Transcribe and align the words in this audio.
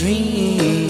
dream. 0.00 0.89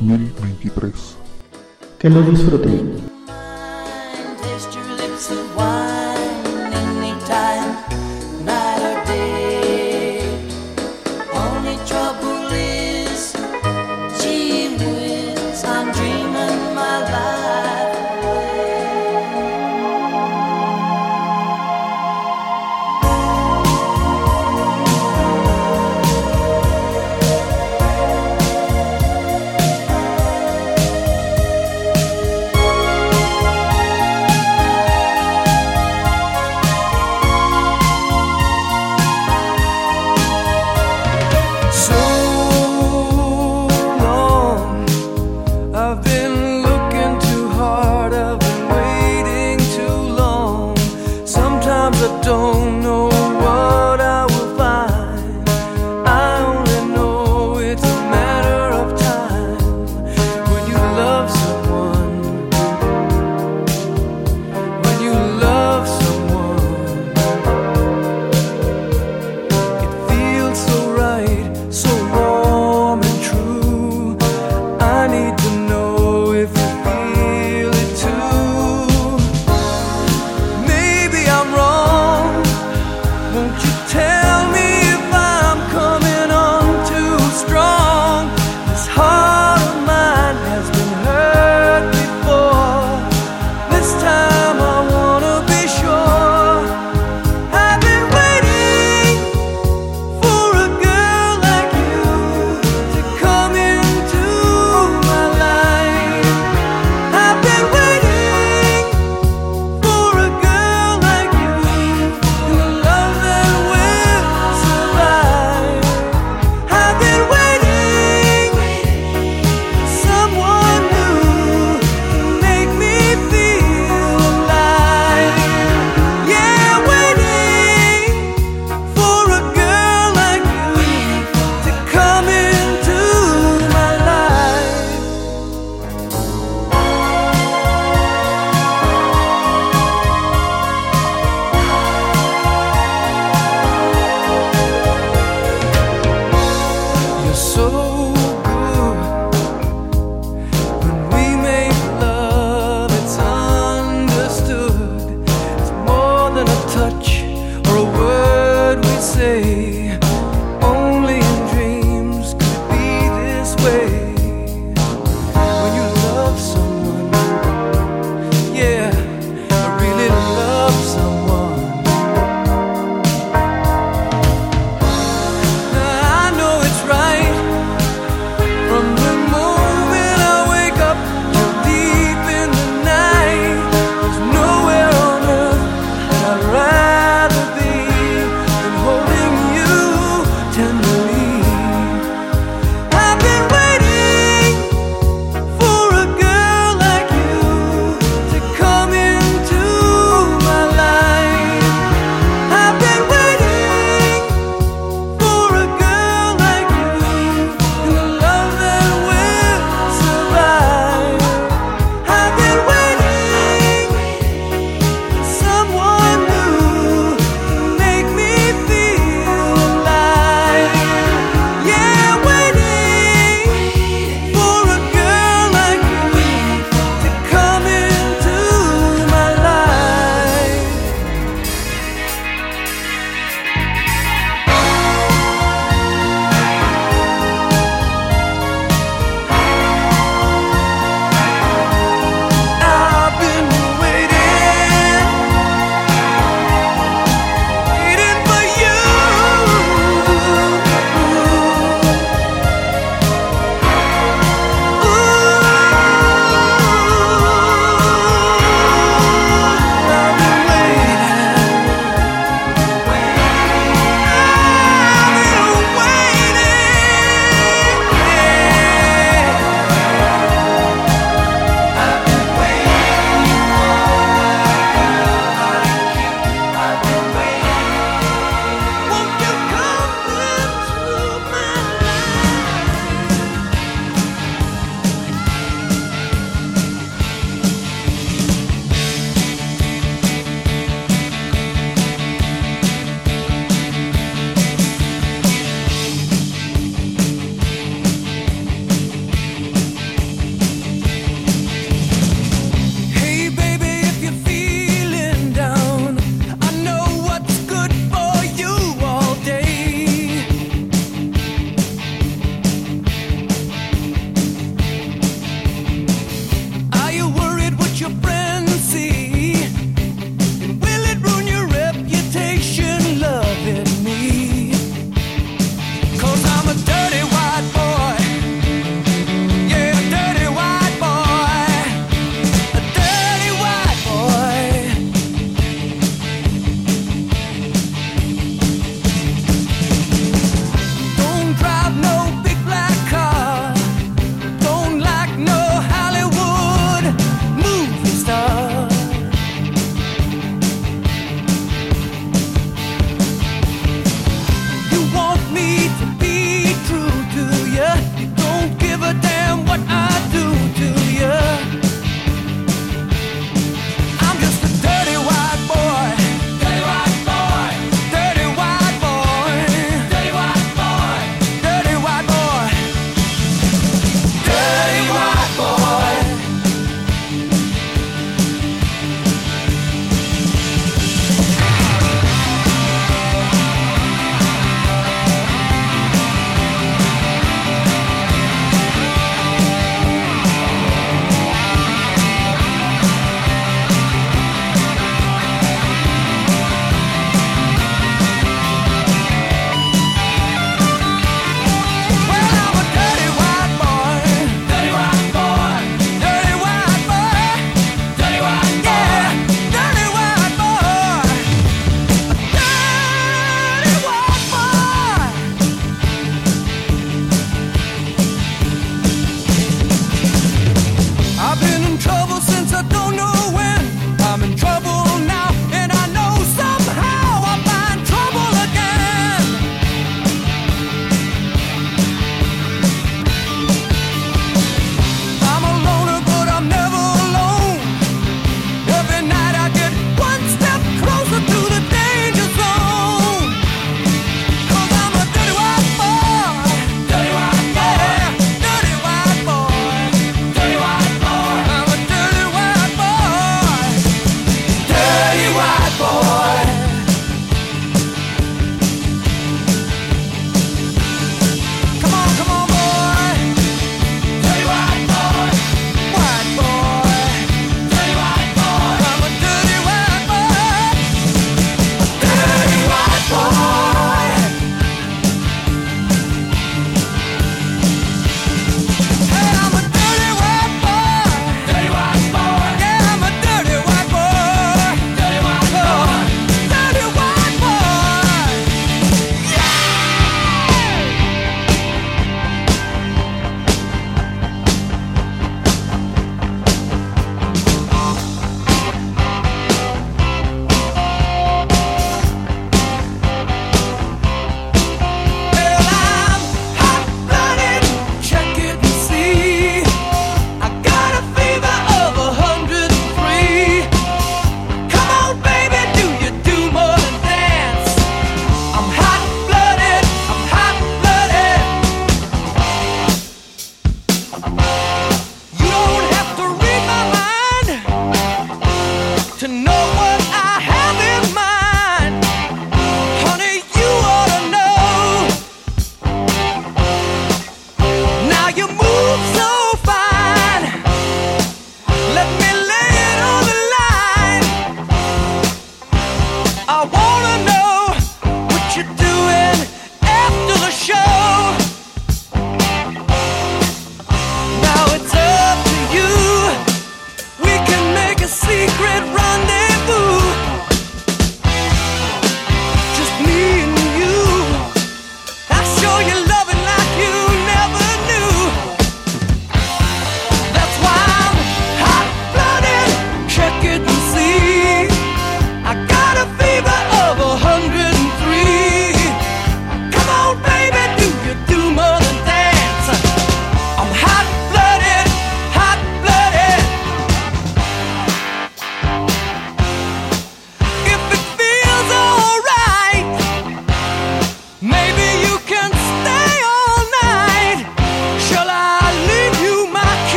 2023. 0.00 1.16
Que 1.98 2.10
lo 2.10 2.22
disfruten. 2.22 3.13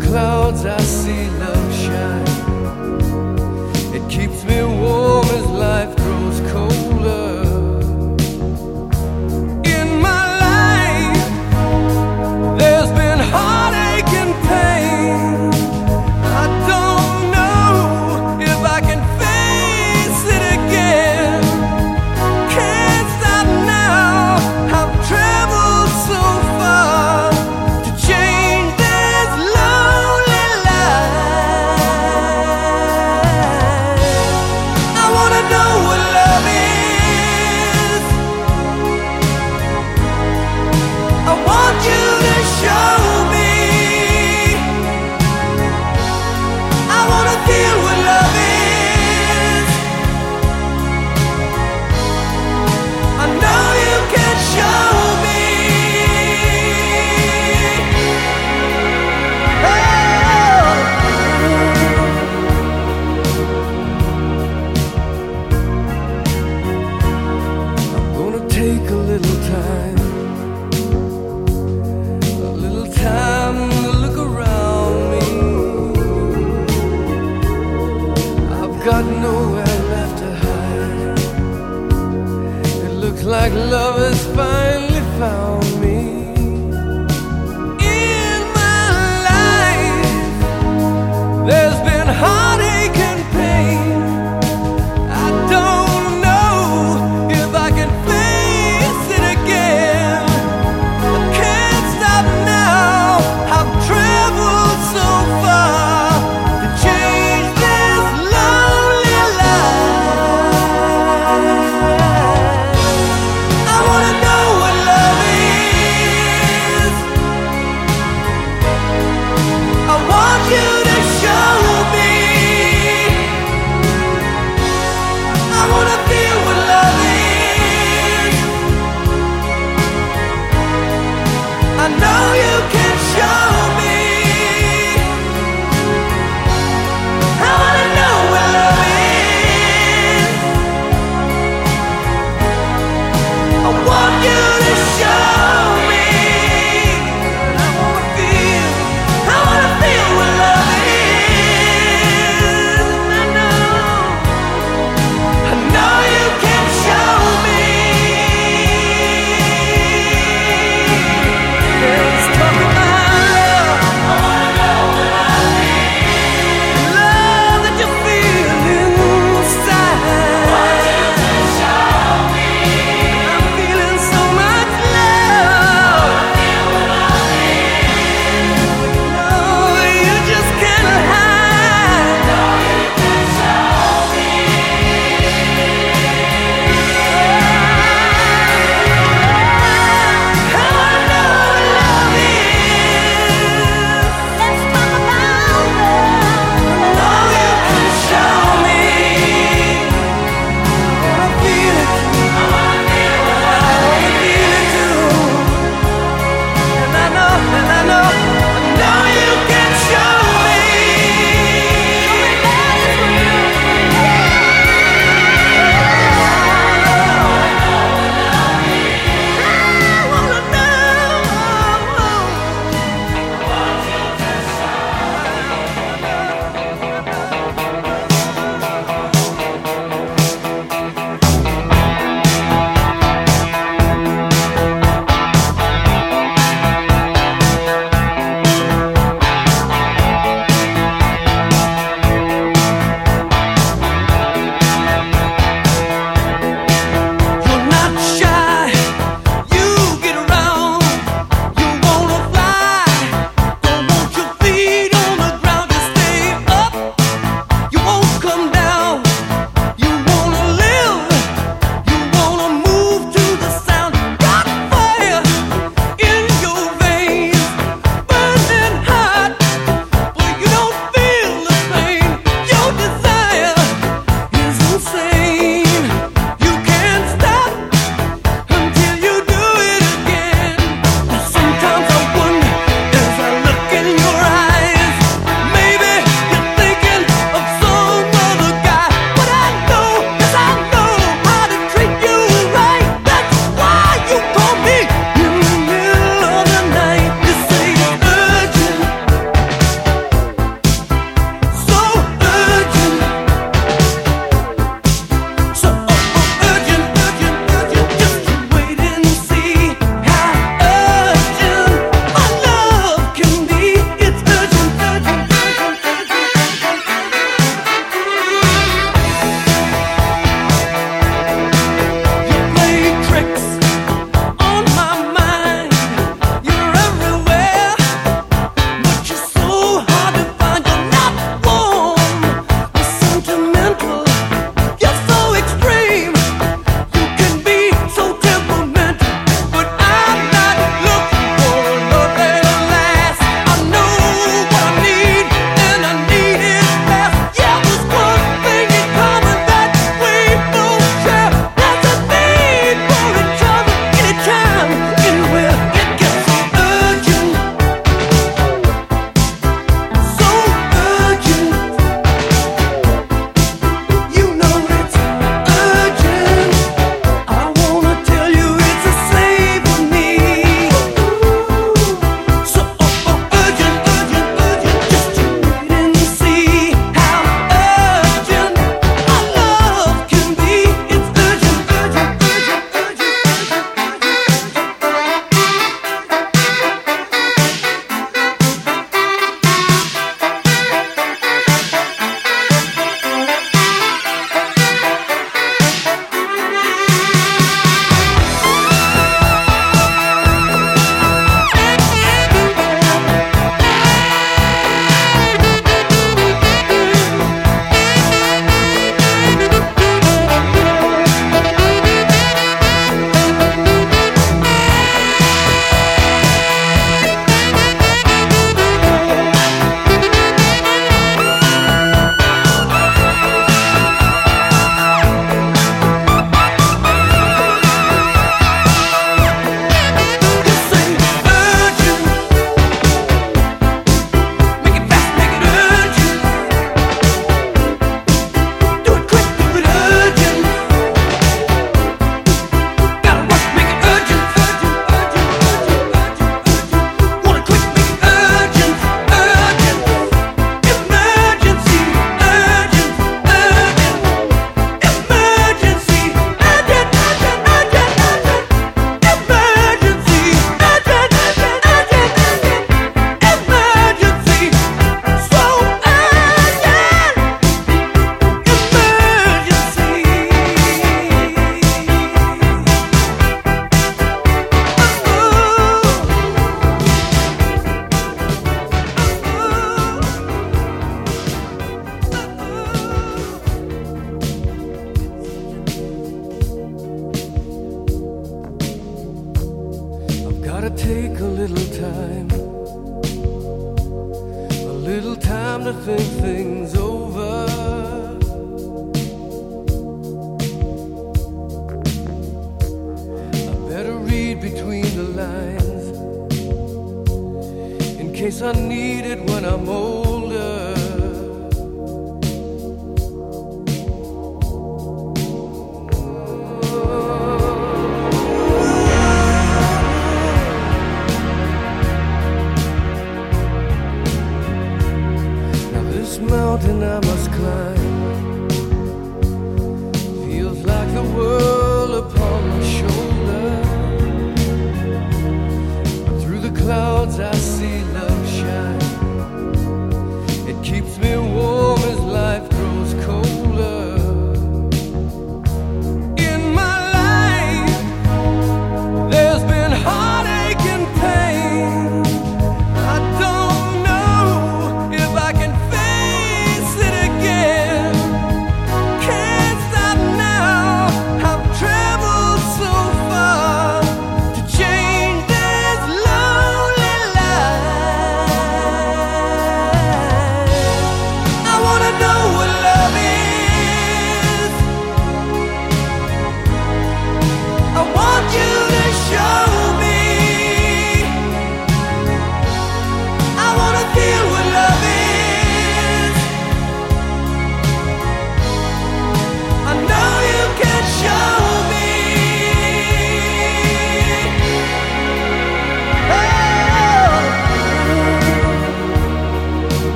clouds 0.00 0.64
I 0.64 0.80
see 0.80 1.28
love 1.38 1.74
shine. 1.74 2.26
It 3.94 4.08
keeps 4.10 4.44
me 4.44 4.62
warm. 4.62 5.17